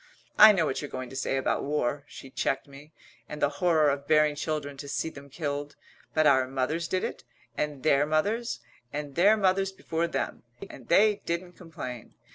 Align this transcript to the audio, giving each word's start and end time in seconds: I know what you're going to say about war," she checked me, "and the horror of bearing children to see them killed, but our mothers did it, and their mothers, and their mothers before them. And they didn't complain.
I 0.39 0.51
know 0.51 0.65
what 0.65 0.81
you're 0.81 0.89
going 0.89 1.11
to 1.11 1.15
say 1.15 1.37
about 1.37 1.63
war," 1.63 2.05
she 2.07 2.31
checked 2.31 2.67
me, 2.67 2.91
"and 3.29 3.39
the 3.39 3.49
horror 3.61 3.91
of 3.91 4.07
bearing 4.07 4.33
children 4.33 4.75
to 4.77 4.87
see 4.87 5.09
them 5.09 5.29
killed, 5.29 5.75
but 6.15 6.25
our 6.25 6.47
mothers 6.47 6.87
did 6.87 7.03
it, 7.03 7.23
and 7.55 7.83
their 7.83 8.07
mothers, 8.07 8.61
and 8.91 9.13
their 9.13 9.37
mothers 9.37 9.71
before 9.71 10.07
them. 10.07 10.41
And 10.71 10.87
they 10.87 11.21
didn't 11.27 11.53
complain. 11.53 12.15